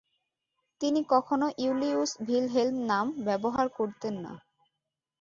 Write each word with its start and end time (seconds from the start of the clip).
তিনি 0.81 1.01
কখনো 1.09 1.45
ইউলিয়ুস 1.57 2.11
ভিলহেল্ম 2.21 2.75
নাম 2.85 3.05
ব্যবহার 3.25 3.67
করতেন 3.69 4.15
না। 4.25 4.33